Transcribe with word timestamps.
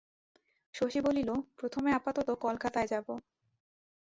শশী 0.73 0.99
বলিল, 1.01 1.29
প্রথমে 1.57 1.89
আপাতত 1.91 2.29
কলকাতায় 2.41 2.87
যাব। 2.87 3.07